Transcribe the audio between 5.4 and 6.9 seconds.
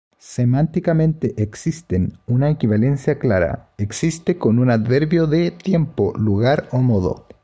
tiempo, lugar o